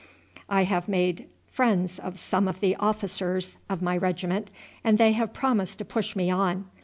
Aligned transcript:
I 0.49 0.63
have 0.63 0.87
made 0.89 1.27
friends 1.51 1.99
of 1.99 2.17
some 2.17 2.47
of 2.47 2.59
the 2.59 2.75
officers 2.77 3.57
of 3.69 3.83
my 3.83 3.95
regiment, 3.95 4.49
and 4.83 4.97
they 4.97 5.11
have 5.11 5.31
promised 5.31 5.77
to 5.77 5.85
push 5.85 6.15
me 6.15 6.31
on. 6.31 6.65